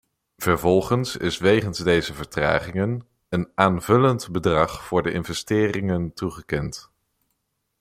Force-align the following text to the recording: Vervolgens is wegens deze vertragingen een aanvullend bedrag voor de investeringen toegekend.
Vervolgens 0.37 1.17
is 1.17 1.37
wegens 1.37 1.79
deze 1.79 2.13
vertragingen 2.13 3.07
een 3.29 3.51
aanvullend 3.55 4.31
bedrag 4.31 4.83
voor 4.85 5.03
de 5.03 5.11
investeringen 5.11 6.13
toegekend. 6.13 6.91